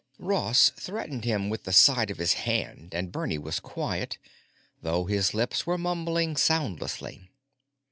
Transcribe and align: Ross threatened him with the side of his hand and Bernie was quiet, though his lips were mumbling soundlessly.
Ross 0.17 0.71
threatened 0.71 1.25
him 1.25 1.47
with 1.47 1.63
the 1.63 1.71
side 1.71 2.09
of 2.09 2.17
his 2.17 2.33
hand 2.33 2.89
and 2.91 3.11
Bernie 3.11 3.37
was 3.37 3.59
quiet, 3.59 4.17
though 4.81 5.05
his 5.05 5.35
lips 5.35 5.67
were 5.67 5.77
mumbling 5.77 6.35
soundlessly. 6.35 7.29